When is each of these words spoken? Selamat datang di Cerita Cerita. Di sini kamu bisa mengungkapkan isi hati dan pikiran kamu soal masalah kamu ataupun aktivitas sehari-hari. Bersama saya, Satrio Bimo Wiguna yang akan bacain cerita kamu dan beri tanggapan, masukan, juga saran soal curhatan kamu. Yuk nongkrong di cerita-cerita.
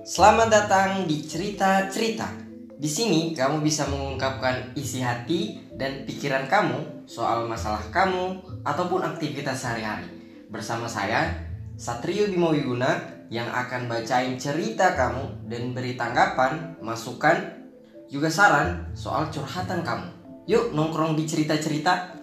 Selamat 0.00 0.48
datang 0.48 1.04
di 1.04 1.20
Cerita 1.20 1.84
Cerita. 1.92 2.24
Di 2.80 2.88
sini 2.88 3.36
kamu 3.36 3.60
bisa 3.60 3.84
mengungkapkan 3.92 4.72
isi 4.72 5.04
hati 5.04 5.68
dan 5.76 6.08
pikiran 6.08 6.48
kamu 6.48 7.04
soal 7.04 7.44
masalah 7.44 7.84
kamu 7.92 8.40
ataupun 8.64 9.04
aktivitas 9.04 9.60
sehari-hari. 9.60 10.08
Bersama 10.48 10.88
saya, 10.88 11.36
Satrio 11.76 12.24
Bimo 12.32 12.56
Wiguna 12.56 13.04
yang 13.28 13.52
akan 13.52 13.84
bacain 13.84 14.40
cerita 14.40 14.96
kamu 14.96 15.52
dan 15.52 15.76
beri 15.76 15.92
tanggapan, 15.92 16.80
masukan, 16.80 17.52
juga 18.08 18.32
saran 18.32 18.96
soal 18.96 19.28
curhatan 19.28 19.84
kamu. 19.84 20.08
Yuk 20.48 20.72
nongkrong 20.72 21.20
di 21.20 21.28
cerita-cerita. 21.28 22.16